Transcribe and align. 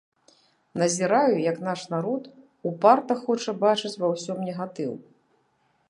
Назіраю, 0.81 1.35
як 1.51 1.59
наш 1.67 1.81
народ 1.93 2.23
упарта 2.71 3.13
хоча 3.25 3.51
бачыць 3.65 3.97
ва 4.05 4.15
ўсім 4.15 4.37
негатыў. 4.49 4.91